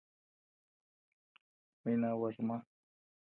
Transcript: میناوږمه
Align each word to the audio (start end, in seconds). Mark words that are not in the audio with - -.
میناوږمه 1.83 2.57